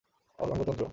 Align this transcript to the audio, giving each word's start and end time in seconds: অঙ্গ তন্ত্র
অঙ্গ 0.39 0.61
তন্ত্র 0.67 0.85